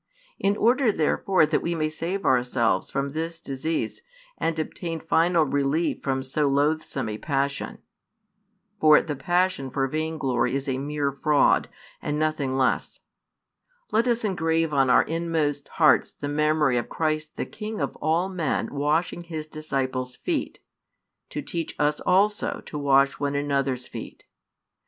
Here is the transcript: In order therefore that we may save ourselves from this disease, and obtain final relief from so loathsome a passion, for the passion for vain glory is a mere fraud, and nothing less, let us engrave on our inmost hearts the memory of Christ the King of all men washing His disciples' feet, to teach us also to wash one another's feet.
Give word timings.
In 0.39 0.57
order 0.57 0.91
therefore 0.91 1.45
that 1.45 1.61
we 1.61 1.75
may 1.75 1.91
save 1.91 2.25
ourselves 2.25 2.89
from 2.89 3.09
this 3.09 3.39
disease, 3.39 4.01
and 4.39 4.57
obtain 4.57 4.99
final 4.99 5.43
relief 5.45 6.01
from 6.01 6.23
so 6.23 6.47
loathsome 6.47 7.07
a 7.07 7.19
passion, 7.19 7.77
for 8.79 8.99
the 9.03 9.15
passion 9.15 9.69
for 9.69 9.87
vain 9.87 10.17
glory 10.17 10.55
is 10.55 10.67
a 10.67 10.79
mere 10.79 11.11
fraud, 11.11 11.69
and 12.01 12.17
nothing 12.17 12.57
less, 12.57 13.01
let 13.91 14.07
us 14.07 14.23
engrave 14.23 14.73
on 14.73 14.89
our 14.89 15.03
inmost 15.03 15.67
hearts 15.67 16.11
the 16.11 16.27
memory 16.27 16.77
of 16.79 16.89
Christ 16.89 17.35
the 17.37 17.45
King 17.45 17.79
of 17.79 17.95
all 17.97 18.27
men 18.27 18.73
washing 18.73 19.25
His 19.25 19.45
disciples' 19.45 20.15
feet, 20.15 20.59
to 21.29 21.43
teach 21.43 21.75
us 21.77 21.99
also 21.99 22.63
to 22.65 22.79
wash 22.79 23.19
one 23.19 23.35
another's 23.35 23.87
feet. 23.87 24.23